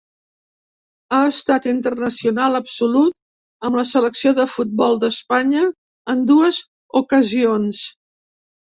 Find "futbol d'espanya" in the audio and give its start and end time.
4.57-5.71